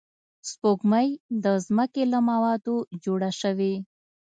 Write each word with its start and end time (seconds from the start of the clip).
سپوږمۍ 0.49 1.09
د 1.43 1.45
ځمکې 1.65 2.03
له 2.13 2.19
موادو 2.29 2.75
جوړه 3.03 3.29
شوې 3.41 3.73